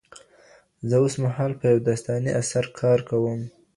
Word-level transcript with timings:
زه 0.89 0.95
اوس 1.01 1.13
مهال 1.23 1.51
په 1.59 1.65
یو 1.71 1.79
داستاني 1.87 2.31
اثر 2.41 2.65
کار 2.79 2.99
کوم. 3.09 3.41